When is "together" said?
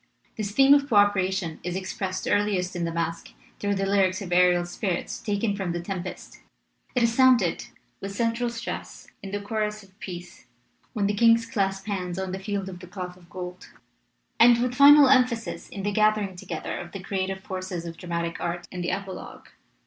16.35-16.79